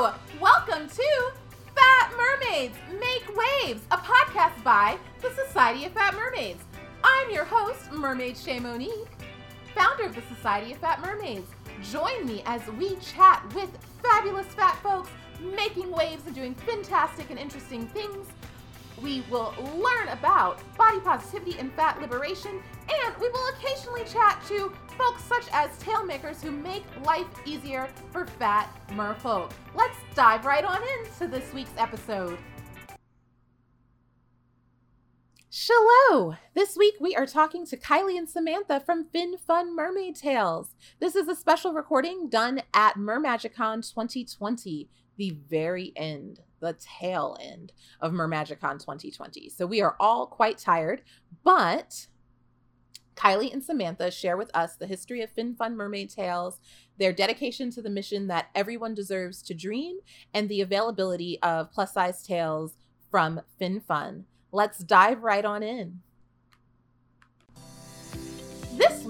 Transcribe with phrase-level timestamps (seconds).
[0.00, 1.30] Welcome to
[1.76, 6.64] Fat Mermaids Make Waves, a podcast by the Society of Fat Mermaids.
[7.04, 9.10] I'm your host, Mermaid Shay Monique,
[9.74, 11.50] founder of the Society of Fat Mermaids.
[11.82, 13.68] Join me as we chat with
[14.02, 15.10] fabulous fat folks
[15.54, 18.26] making waves and doing fantastic and interesting things.
[19.02, 22.62] We will learn about body positivity and fat liberation,
[23.04, 28.26] and we will occasionally chat to folks such as tailmakers who make life easier for
[28.26, 29.50] fat merfolk.
[29.74, 32.38] Let's dive right on into this week's episode.
[35.48, 36.36] Shalom!
[36.54, 40.74] This week we are talking to Kylie and Samantha from Fin Fun Mermaid Tales.
[40.98, 47.72] This is a special recording done at Mermagicon 2020, the very end, the tail end
[48.02, 49.48] of Mermagicon 2020.
[49.48, 51.00] So we are all quite tired,
[51.42, 52.06] but
[53.16, 56.58] Kylie and Samantha share with us the history of Fin Fun Mermaid Tales,
[56.98, 59.98] their dedication to the mission that everyone deserves to dream,
[60.32, 62.76] and the availability of plus size tails
[63.10, 64.24] from Fin Fun.
[64.52, 66.00] Let's dive right on in.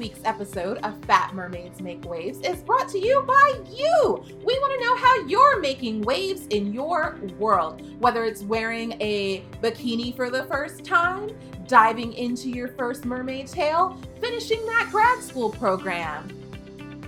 [0.00, 4.24] Week's episode of Fat Mermaids Make Waves is brought to you by you.
[4.42, 9.44] We want to know how you're making waves in your world, whether it's wearing a
[9.62, 15.50] bikini for the first time, diving into your first mermaid tail, finishing that grad school
[15.50, 16.30] program,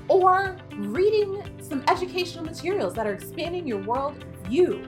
[0.08, 4.86] or reading some educational materials that are expanding your world view.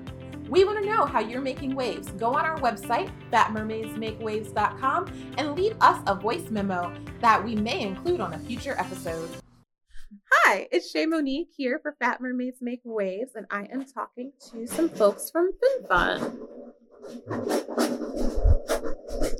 [0.48, 2.09] We want to know how you're making waves.
[2.12, 8.20] Go on our website, fatmermaidsmakewaves.com, and leave us a voice memo that we may include
[8.20, 9.31] on a future episode.
[10.31, 14.67] Hi, it's Shay Monique here for Fat Mermaids Make Waves, and I am talking to
[14.67, 16.37] some folks from FinFun.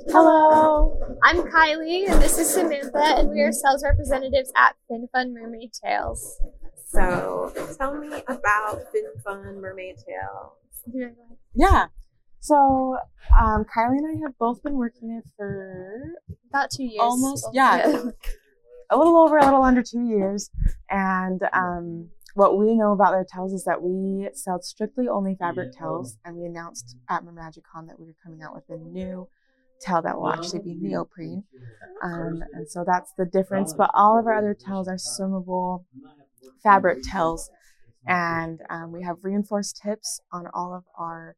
[0.09, 5.71] Hello, I'm Kylie, and this is Samantha, and we are sales representatives at FinFun Mermaid
[5.73, 6.41] Tales.
[6.87, 10.53] So, tell me about FinFun Mermaid Tales.
[11.53, 11.87] Yeah.
[12.39, 12.97] So
[13.39, 16.13] um, Kylie and I have both been working it for
[16.49, 16.99] About two years.
[17.01, 17.87] almost, yeah,
[18.91, 20.51] a little over, a little under two years.
[20.89, 25.73] And um, what we know about their tails is that we sell strictly only fabric
[25.73, 29.27] tails, and we announced at Mermagicon that we were coming out with a new
[29.81, 31.43] tail that will actually be neoprene.
[32.03, 33.73] Um, and so that's the difference.
[33.73, 35.85] But all of our other tails are swimmable
[36.61, 37.49] fabric tails,
[38.07, 41.35] and um, we have reinforced tips on all of our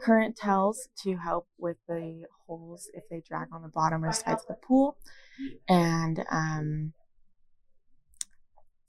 [0.00, 4.42] current tails to help with the holes if they drag on the bottom or sides
[4.42, 4.96] of the pool.
[5.68, 6.92] And um,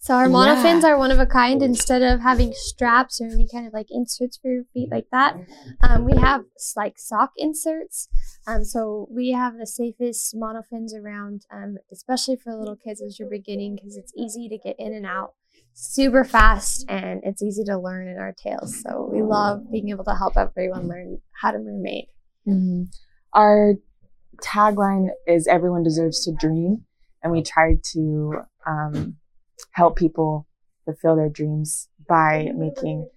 [0.01, 1.61] So our monofins are one of a kind.
[1.61, 5.35] Instead of having straps or any kind of like inserts for your feet like that,
[5.81, 8.07] um, we have like sock inserts.
[8.47, 13.29] Um, so we have the safest monofins around, um, especially for little kids as you're
[13.29, 15.33] beginning, because it's easy to get in and out
[15.81, 18.81] super fast and it's easy to learn in our tails.
[18.81, 22.07] So we love being able to help everyone learn how to mermaid.
[22.47, 22.87] mhm.
[23.33, 23.75] our
[24.43, 26.85] tagline is "Everyone deserves to dream,"
[27.23, 29.17] and we try to um,
[29.71, 30.47] help people
[30.85, 33.07] fulfill their dreams by making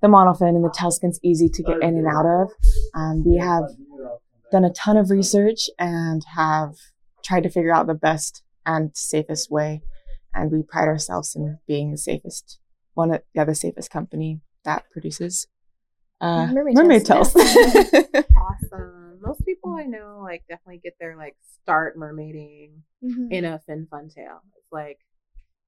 [0.00, 2.50] the monofin and the tail skins easy to get in and out of.
[2.94, 3.64] Um, we have
[4.50, 6.74] done a ton of research and have
[7.24, 9.82] tried to figure out the best and safest way.
[10.34, 12.58] And we pride ourselves in being the safest,
[12.94, 15.46] one of yeah, the safest company that produces
[16.20, 17.32] uh, Mermaid mermaid tails.
[17.32, 17.86] tails.
[18.36, 19.18] Awesome.
[19.20, 23.30] Most people I know like definitely get their like start mermaiding Mhm.
[23.32, 24.40] in a fin fun tail.
[24.56, 24.98] It's like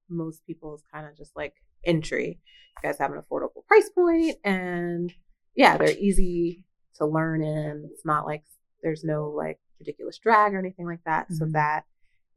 [0.09, 1.55] most people's kind of just like
[1.85, 2.41] entry.
[2.83, 5.13] You guys have an affordable price point and
[5.55, 6.65] yeah, they're easy
[6.97, 7.89] to learn in.
[7.93, 8.45] It's not like
[8.83, 11.33] there's no like ridiculous drag or anything like that.
[11.33, 11.53] So Mhm.
[11.53, 11.85] that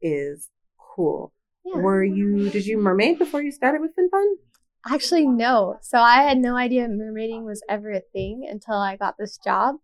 [0.00, 1.32] is cool.
[1.64, 1.80] Yeah.
[1.80, 4.36] Were you did you mermaid before you started with fin fun?
[4.86, 5.78] Actually, no.
[5.80, 9.76] So I had no idea mermaiding was ever a thing until I got this job.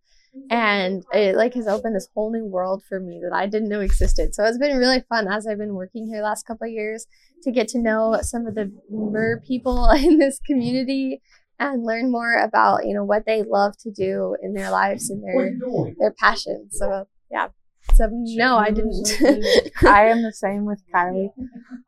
[0.49, 3.81] And it like has opened this whole new world for me that I didn't know
[3.81, 4.35] existed.
[4.35, 7.07] So it's been really fun as I've been working here last couple of years
[7.43, 11.21] to get to know some of the mer people in this community
[11.59, 15.23] and learn more about, you know, what they love to do in their lives and
[15.25, 15.53] their
[15.99, 16.77] their passions.
[16.79, 17.49] So yeah.
[18.39, 19.09] No, I didn't.
[19.83, 21.31] I am the same with Kylie.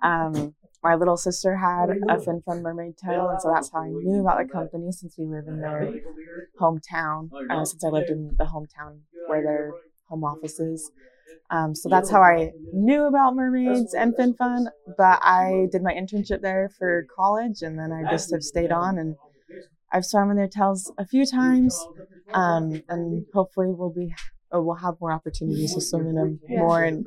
[0.03, 3.89] Um, my little sister had a Fin Fun mermaid tail, and so that's how I
[3.89, 5.95] knew about the company since we live in their
[6.61, 7.31] hometown.
[7.51, 8.99] Uh, since I lived in the hometown
[9.29, 9.73] where their
[10.09, 10.91] home office is.
[11.51, 14.69] Um, so that's how I knew about mermaids and Fin Fun.
[14.99, 18.99] But I did my internship there for college, and then I just have stayed on
[18.99, 19.15] and
[19.93, 21.79] I've swum in their tails a few times,
[22.33, 24.15] um, and hopefully we'll be
[24.61, 26.59] we'll have more opportunities to swim in them Yeah.
[26.59, 27.07] more and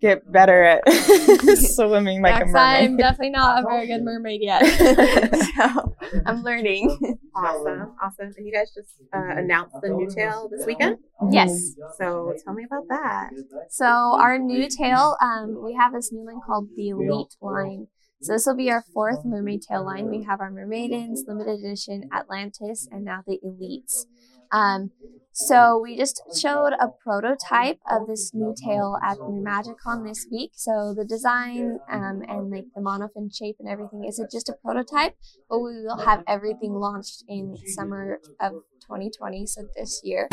[0.00, 0.80] get better at
[1.58, 4.62] swimming like Yeah, a 'cause I'm definitely not a very good mermaid yet.
[5.56, 5.94] so
[6.26, 6.88] I'm learning.
[7.36, 8.32] Awesome, awesome.
[8.36, 10.96] And you guys just uh, announced the new tail this weekend.
[11.30, 11.74] Yes.
[11.98, 13.30] So tell me about that.
[13.68, 17.88] So our new tail, um, we have this new line called the Elite line.
[18.22, 20.10] So this will be our fourth mermaid tail line.
[20.10, 24.04] We have our Mermaidens, limited edition, Atlantis, and now the Elites.
[24.52, 24.90] Um,
[25.32, 30.50] so we just showed a prototype of this new tail at the MagicCon this week.
[30.54, 35.14] So the design um, and like the monofin shape and everything is just a prototype,
[35.48, 38.52] but we will have everything launched in summer of
[38.82, 40.28] 2020, so this year.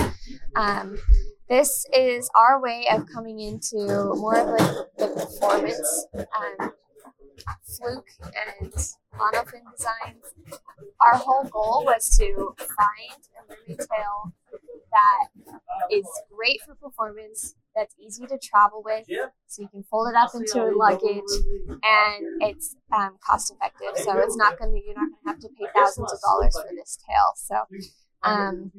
[0.55, 0.97] Um,
[1.47, 3.77] this is our way of coming into
[4.15, 6.73] more of like the performance um,
[7.63, 8.09] fluke
[8.61, 8.71] and
[9.15, 10.33] monofin designs.
[11.05, 14.33] Our whole goal was to find a mermaid tail
[14.91, 15.59] that
[15.91, 19.05] is great for performance, that's easy to travel with,
[19.47, 21.31] so you can fold it up into a luggage,
[21.83, 23.89] and it's um, cost effective.
[24.03, 26.53] So it's not going to you're not going to have to pay thousands of dollars
[26.55, 27.33] for this tail.
[27.35, 27.55] So
[28.23, 28.71] um,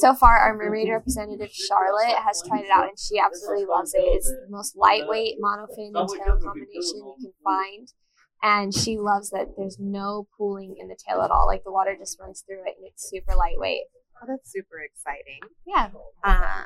[0.00, 4.00] so far, our mermaid representative Charlotte has tried it out and she absolutely loves it.
[4.00, 7.92] It's the most lightweight monofin and tail combination you can find.
[8.42, 11.46] And she loves that there's no pooling in the tail at all.
[11.46, 13.82] Like the water just runs through it and it's super lightweight.
[14.22, 15.40] Oh, that's super exciting.
[15.66, 15.90] Yeah.
[16.24, 16.64] Uh,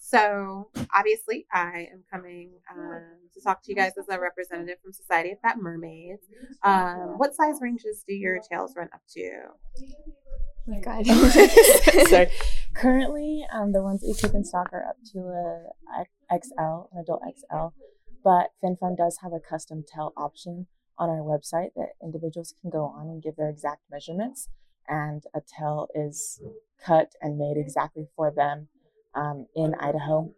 [0.00, 3.02] so obviously, I am coming um,
[3.34, 6.22] to talk to you guys as a representative from Society of Fat Mermaids.
[6.62, 9.30] Um, what size ranges do your tails run up to?
[10.68, 11.06] Oh my God.
[12.08, 12.28] Sorry.
[12.74, 17.00] Currently, um, the ones that we keep in stock are up to a XL, an
[17.00, 17.68] adult XL,
[18.22, 20.66] but FinFun does have a custom tail option
[20.98, 24.48] on our website that individuals can go on and give their exact measurements,
[24.86, 26.42] and a tail is
[26.84, 28.68] cut and made exactly for them
[29.14, 30.34] um, in Idaho.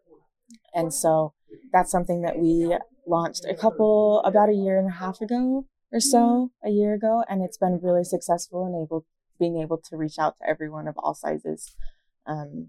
[0.74, 1.34] And so
[1.72, 2.76] that's something that we
[3.06, 7.24] launched a couple, about a year and a half ago or so, a year ago,
[7.28, 9.04] and it's been really successful and able
[9.40, 11.74] being able to reach out to everyone of all sizes
[12.26, 12.68] um,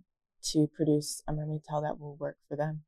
[0.52, 2.82] to produce a mermaid tail that will work for them.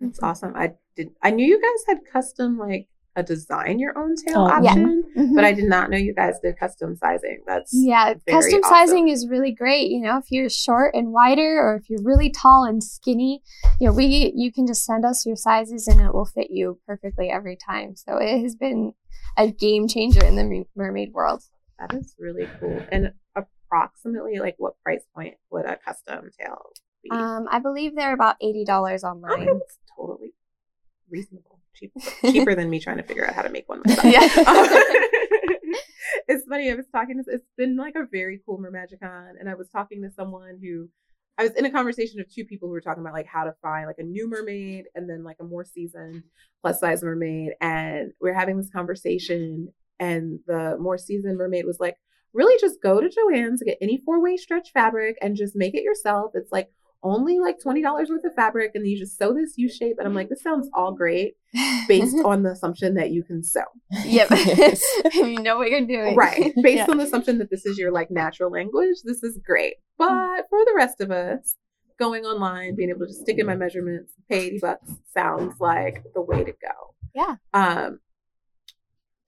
[0.00, 0.52] That's awesome.
[0.54, 1.08] I did.
[1.22, 4.70] I knew you guys had custom like a design your own tail Oh, yeah.
[4.70, 5.34] option, Mhm.
[5.34, 7.42] but I did not know you guys did custom sizing.
[7.48, 8.76] That's Yeah, very custom awesome.
[8.76, 9.90] sizing is really great.
[9.90, 13.42] You know, if you're short and wider, or if you're really tall and skinny,
[13.80, 16.78] you know, we you can just send us your sizes and it will fit you
[16.86, 17.96] perfectly every time.
[17.96, 18.92] So it has been
[19.36, 21.42] a game changer in the mermaid world.
[21.80, 22.80] That is really cool.
[22.92, 23.12] And
[23.68, 26.70] approximately, like, what price point would a custom tail
[27.02, 27.10] be?
[27.10, 29.46] Um, I believe they're about eighty dollars okay, online.
[29.46, 30.34] that's totally
[31.10, 31.60] reasonable.
[31.74, 31.92] Cheap,
[32.22, 34.04] cheaper than me trying to figure out how to make one myself.
[34.12, 34.28] Yeah.
[36.28, 36.70] it's funny.
[36.70, 37.30] I was talking to.
[37.30, 40.88] It's been like a very cool Mermagicon, and I was talking to someone who.
[41.40, 43.54] I was in a conversation of two people who were talking about like how to
[43.62, 46.24] find like a new mermaid and then like a more seasoned
[46.62, 49.68] plus size mermaid, and we are having this conversation,
[50.00, 51.96] and the more seasoned mermaid was like,
[52.32, 55.82] really just go to Joann's, get any four way stretch fabric, and just make it
[55.82, 56.32] yourself.
[56.34, 56.70] It's like
[57.04, 59.96] only like twenty dollars worth of fabric, and then you just sew this U shape.
[59.98, 61.34] And I'm like, this sounds all great
[61.86, 63.62] based on the assumption that you can sew.
[64.04, 64.28] yep,
[65.14, 66.52] you know what you're doing, Right.
[66.62, 66.86] Based Yeah.
[66.90, 69.74] on the assumption that this is your like natural language, this is great.
[69.96, 71.54] But for the rest of us,
[71.98, 76.04] going online, being able to just stick in my measurements, pay 80 bucks sounds like
[76.14, 76.94] the way to go.
[77.14, 77.36] Yeah.
[77.54, 78.00] Um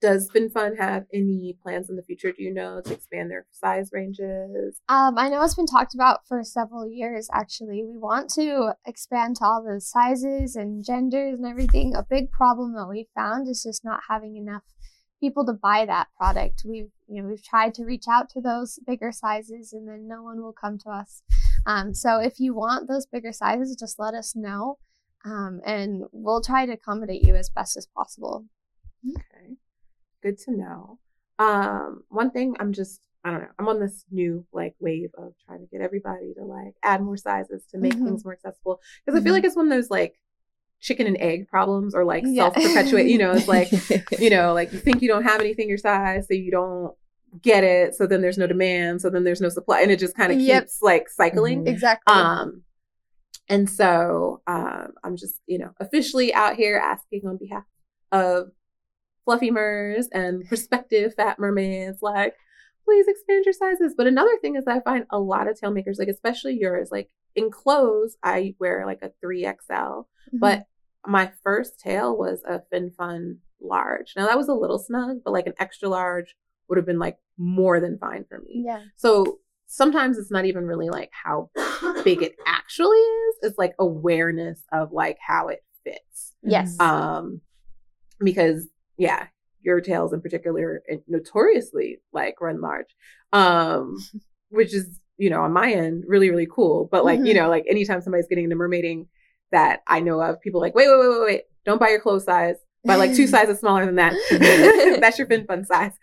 [0.01, 3.91] does FinFun have any plans in the future, do you know, to expand their size
[3.93, 4.81] ranges?
[4.89, 7.29] Um, I know it's been talked about for several years.
[7.31, 11.93] Actually, we want to expand to all the sizes and genders and everything.
[11.95, 14.63] A big problem that we found is just not having enough
[15.19, 16.63] people to buy that product.
[16.65, 20.23] We've you know we've tried to reach out to those bigger sizes, and then no
[20.23, 21.21] one will come to us.
[21.65, 24.79] Um, so if you want those bigger sizes, just let us know,
[25.23, 28.45] um, and we'll try to accommodate you as best as possible.
[30.21, 30.99] Good to know.
[31.39, 35.33] Um, one thing I'm just I don't know, I'm on this new like wave of
[35.45, 38.03] trying to get everybody to like add more sizes to make Mhm.
[38.05, 38.79] things more accessible.
[39.05, 39.35] Because I feel Mhm.
[39.35, 40.19] like it's one of those like
[40.79, 42.49] chicken and egg problems or like Yeah.
[42.49, 43.69] self perpetuate, you know, it's like,
[44.19, 46.95] you know, like you think you don't have anything your size, so you don't
[47.43, 50.15] get it, so then there's no demand, so then there's no supply, and it just
[50.17, 50.63] kind of Yep.
[50.63, 51.63] keeps like cycling.
[51.65, 51.67] Mhm.
[51.67, 52.13] Exactly.
[52.13, 52.63] Um,
[53.49, 57.65] and so um, I'm just, you know, officially out here asking on behalf
[58.11, 58.51] of
[59.25, 62.35] fluffy mers and prospective fat mermaids, like,
[62.85, 63.93] please expand your sizes.
[63.95, 67.09] But another thing is, I find a lot of tail makers, like especially yours, like
[67.35, 70.37] in clothes, I wear like a three XL, Mm-hmm.
[70.39, 70.65] but
[71.05, 74.13] my first tail was a Fin Fun large.
[74.15, 76.35] Now that was a little snug, but like an extra large
[76.69, 78.63] would have been like more than fine for me.
[78.65, 78.81] yeah.
[78.97, 81.49] So sometimes it's not even really like how
[82.03, 83.35] big it actually is.
[83.41, 86.33] It's like awareness of like how it fits.
[86.43, 86.79] Yes.
[86.79, 87.41] Um,
[88.19, 88.67] because
[89.01, 89.27] yeah,
[89.61, 92.95] your tails in particular and notoriously like run large.
[93.33, 93.97] Um,
[94.49, 96.87] which is, you know, on my end, really, really cool.
[96.91, 97.35] But like, you Mhm.
[97.37, 99.07] know, like anytime somebody's getting into mermaiding
[99.51, 102.01] that I know of, people are like, wait, wait, wait, wait, wait, don't buy your
[102.01, 102.57] clothes size.
[102.83, 104.13] Buy like two sizes smaller than that.
[105.01, 105.93] That's your fin fun size.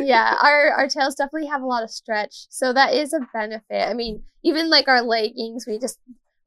[0.00, 3.88] yeah, our our tails definitely have a lot of stretch, so that is a benefit.
[3.88, 5.98] I mean, even like our leggings, we just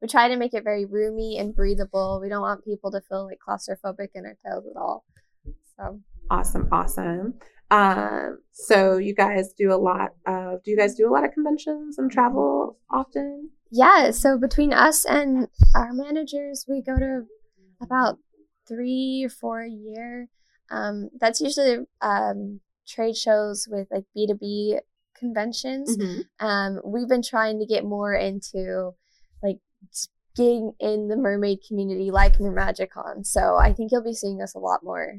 [0.02, 2.18] we try to make it very roomy and breathable.
[2.20, 5.04] We don't want people to feel like claustrophobic in our tails at all.
[5.78, 7.34] So Awesome, awesome.
[7.70, 11.32] Um, so you guys do a lot of do you guys do a lot of
[11.32, 13.50] conventions and travel often?
[13.70, 17.22] yeah, so between us and our managers, we go to
[17.80, 18.18] about
[18.68, 20.28] three or four a year.
[20.70, 24.78] Um, that's usually um, trade shows with like B two B
[25.18, 25.96] conventions.
[26.40, 28.92] um, we've been trying to get more into
[29.42, 29.58] like
[30.36, 33.24] getting in the mermaid community like Mermagicon.
[33.26, 35.14] So I think you'll be seeing us a lot more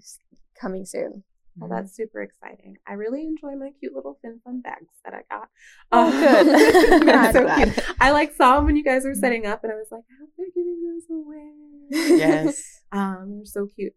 [0.60, 1.24] coming soon.
[1.60, 2.78] Well, that's super exciting.
[2.88, 5.50] I really enjoy my cute little fin fun bags that I got.
[5.92, 7.02] Oh, Um, good.
[7.08, 7.74] they're so Glad.
[7.74, 7.86] cute.
[8.00, 10.16] I like saw them when you guys were setting up, and I was like, I
[10.20, 12.18] hope they're giving those away.
[12.18, 12.82] Yes.
[12.94, 13.94] Um, they're so cute.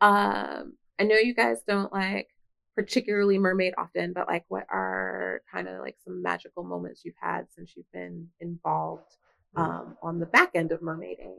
[0.00, 2.28] Um, I know you guys don't like
[2.76, 7.46] particularly mermaid often, but like, what are kind of like some magical moments you've had
[7.56, 9.16] since you've been involved
[9.56, 11.34] um, on the back end of mermaiding?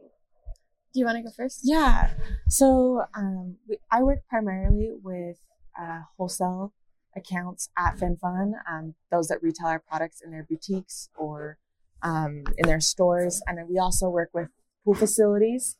[0.93, 1.61] Do you want to go first?
[1.63, 2.11] Yeah.
[2.49, 5.37] So um, we, I work primarily with
[5.79, 6.73] uh, wholesale
[7.15, 11.57] accounts at FinFun, um, those that retail our products in their boutiques or
[12.03, 13.41] um, in their stores.
[13.47, 14.49] And then we also work with
[14.83, 15.77] pool facilities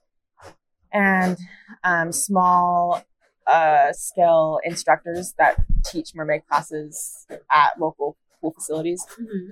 [0.94, 1.38] and
[1.84, 3.04] um, small
[3.48, 9.06] uh, scale instructors that teach mermaid classes at local pool facilities.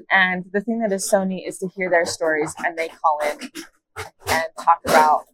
[0.10, 3.20] And the thing that is so neat is to hear their stories and they call
[3.20, 3.50] in
[4.28, 5.26] and talk about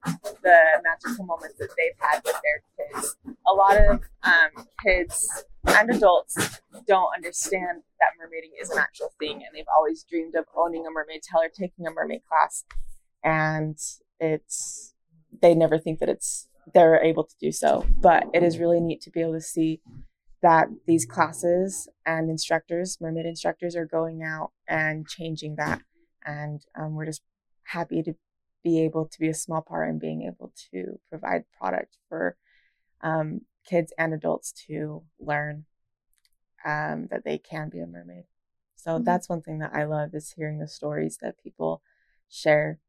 [0.43, 3.15] the magical moments that they've had with their kids.
[3.47, 9.37] A lot of um, kids and adults don't understand that mermaiding is an actual thing
[9.37, 12.63] and they've always dreamed of owning a mermaid tail or taking a mermaid class.
[13.23, 13.77] And
[14.19, 14.93] it's,
[15.41, 17.85] they never think that it's, they're able to do so.
[17.97, 19.81] But it is really neat to be able to see
[20.41, 25.81] that these classes and instructors, mermaid instructors, are going out and changing that.
[26.23, 27.23] And um, we're just
[27.63, 28.13] happy to
[28.65, 32.37] be able to be a small part in being able to provide product for
[33.01, 35.65] um, kids and adults to learn
[36.65, 38.25] um, that they can be a mermaid.
[38.75, 39.05] So Mhm.
[39.05, 41.81] that's one thing that I love is hearing the stories that people
[42.29, 42.79] share.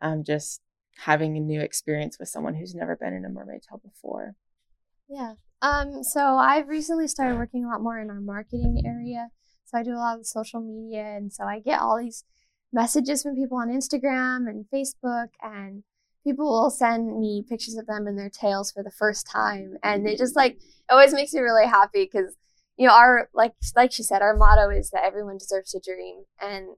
[0.00, 0.62] Um, just
[0.98, 4.36] having a new experience with someone who's never been in a mermaid tail before.
[5.08, 5.34] Yeah.
[5.62, 9.30] Um, so I've recently started working a lot more in our marketing area.
[9.64, 12.24] So I do a lot of social media, and so I get all these
[12.76, 15.82] messages from people on Instagram and Facebook, and
[16.22, 20.06] people will send me pictures of them and their tails for the first time, and
[20.06, 22.36] it just like it always makes me really happy because
[22.76, 26.24] you know our like like she said, our motto is that everyone deserves to dream,
[26.40, 26.68] and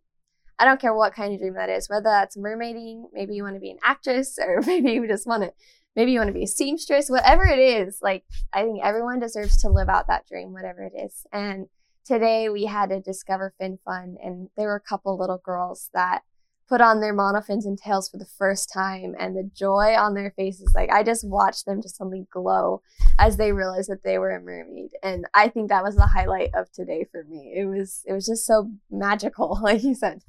[0.59, 3.57] I don't care what kind of dream that is, whether that's mermaiding, maybe you want
[3.57, 5.52] to be an actress, or maybe you just want to
[5.97, 9.61] maybe you want to be a seamstress, whatever it is, like I think everyone deserves
[9.62, 11.26] to live out that dream, whatever it is.
[11.33, 11.67] And
[12.09, 16.23] today we had a Discover Fin Fun, and there were a couple little girls that
[16.67, 20.31] put on their monofins and tails for the first time, and the joy on their
[20.31, 22.81] faces, like I just watched them just suddenly glow
[23.19, 26.50] as they realized that they were a mermaid, and I think that was the highlight
[26.55, 27.53] of today for me.
[27.55, 30.23] It was it was just so magical, like you said,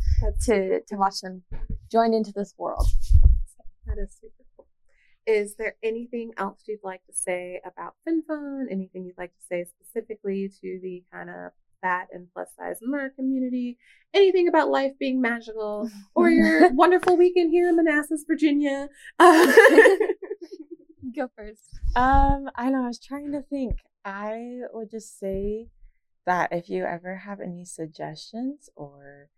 [0.47, 1.43] to to watch them
[1.89, 2.87] join into this world.
[3.87, 4.67] That is super cool.
[5.25, 8.65] Is there anything else you'd like to say about FinFun?
[8.69, 12.91] Anything you'd like to say specifically to the kind of fat and plus size in
[12.91, 13.77] mer community?
[14.13, 18.89] Anything about life being magical or your wonderful weekend here in Manassas, Virginia?
[19.17, 19.51] Uh,
[21.15, 21.79] Go first.
[21.95, 22.83] Um, I know.
[22.83, 23.79] I was trying to think.
[24.05, 25.67] I would just say
[26.25, 29.29] that if you ever have any suggestions or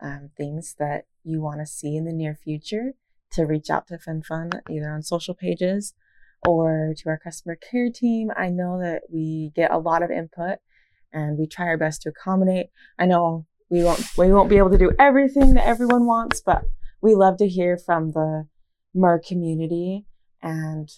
[0.00, 2.94] um, things that you want to see in the near future,
[3.32, 5.94] to reach out to FinFun either on social pages
[6.46, 8.30] or to our customer care team.
[8.36, 10.58] I know that we get a lot of input
[11.12, 12.66] and we try our best to accommodate.
[12.98, 16.64] I know we won't we won't be able to do everything that everyone wants, but
[17.00, 18.46] we love to hear from the
[18.94, 20.06] mer community
[20.42, 20.88] and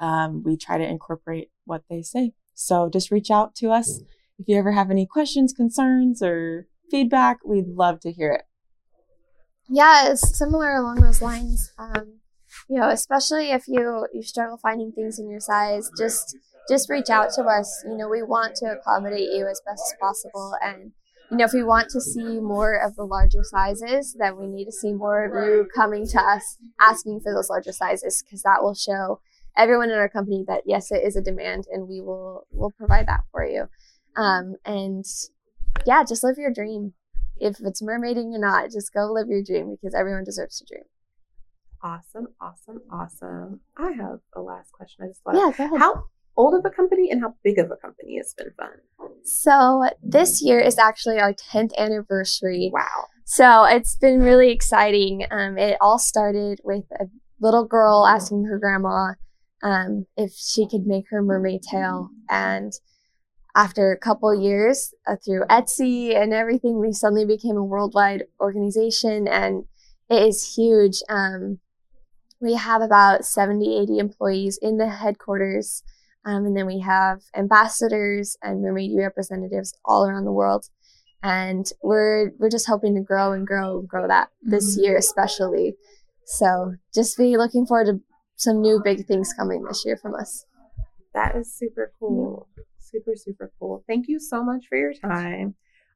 [0.00, 2.32] um, we try to incorporate what they say.
[2.54, 4.00] So just reach out to us
[4.38, 7.38] if you ever have any questions, concerns, or feedback.
[7.44, 8.42] We'd love to hear it.
[9.68, 11.72] Yeah, it's similar along those lines.
[11.78, 12.20] Um,
[12.68, 16.36] you know, especially if you you struggle finding things in your size, just
[16.68, 17.82] just reach out to us.
[17.84, 20.92] You know, we want to accommodate you as best as possible, and
[21.30, 24.66] you know, if we want to see more of the larger sizes, then we need
[24.66, 28.62] to see more of you coming to us asking for those larger sizes because that
[28.62, 29.20] will show
[29.56, 33.06] everyone in our company that yes, it is a demand and we will will provide
[33.08, 33.68] that for you.
[34.14, 35.04] Um, and
[35.86, 36.92] yeah, just live your dream.
[37.38, 40.84] If it's mermaiding or not, just go live your dream because everyone deserves to dream.
[41.82, 43.60] Awesome, awesome, awesome.
[43.76, 45.04] I have a last question.
[45.04, 45.78] I just thought, Yeah, go ahead.
[45.80, 46.04] how
[46.36, 49.08] old of a company and how big of a company has Fin Fun?
[49.24, 52.70] So this year is actually our 10th anniversary.
[52.72, 53.06] Wow.
[53.24, 55.26] So it's been really exciting.
[55.30, 57.06] Um, it all started with a
[57.40, 59.14] little girl asking her grandma
[59.62, 62.10] um, if she could make her mermaid tail.
[62.30, 62.72] And
[63.56, 69.26] after a couple years, uh, through Etsy and everything, we suddenly became a worldwide organization
[69.26, 69.64] and
[70.08, 71.00] it is huge.
[71.08, 71.58] Um,
[72.42, 75.82] we have about 70, 80 employees in the headquarters.
[76.24, 80.68] Um, and then we have ambassadors and mermaid representatives all around the world
[81.24, 84.82] and we're we're just hoping to grow and grow and grow that this Mhm.
[84.82, 85.76] year especially
[86.24, 88.00] so just be looking forward to
[88.36, 90.46] some new big things coming this year from us
[91.14, 92.48] That is super cool.
[92.78, 93.84] Super, super cool.
[93.86, 95.54] Thank you so much for your time.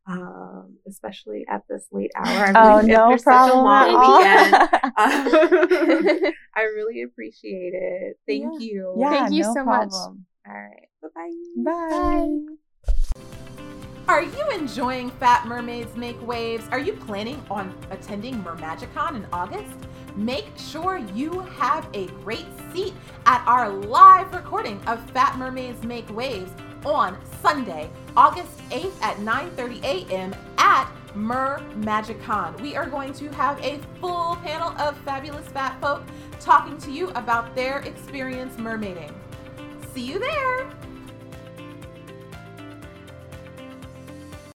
[0.08, 2.26] Um, especially at this late hour.
[2.46, 4.82] I Oh, really- no after such a problem long at all.
[4.96, 8.18] Um, I really appreciate it.
[8.26, 8.94] Thank you.
[8.98, 9.90] yeah, Thank you no so much.
[9.90, 10.26] problem.
[10.48, 10.88] All right.
[11.02, 11.32] Bye-bye.
[11.64, 12.92] Bye.
[14.08, 16.66] Are you enjoying Fat Mermaids Make Waves?
[16.70, 19.75] Are you planning on attending Mermagicon in August?
[20.14, 22.94] Make sure you have a great seat
[23.26, 26.52] at our live recording of Fat Mermaids Make Waves
[26.86, 30.34] on Sunday, August 8th at 9:30 a.m.
[30.56, 32.60] at Mermagicon.
[32.60, 36.02] We are going to have a full panel of fabulous fat folk
[36.38, 39.12] talking to you about their experience mermaiding.
[39.92, 40.70] See you there!